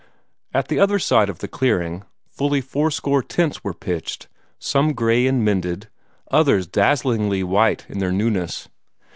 [0.51, 4.27] At the other side of the clearing, fully fourscore tents were pitched,
[4.57, 5.89] some gray and mended,
[6.31, 8.67] others dazzlingly white in their newness.